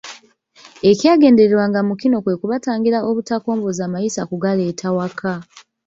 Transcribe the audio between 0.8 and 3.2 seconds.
Ekyagendererwanga mu kino kwe kubatangira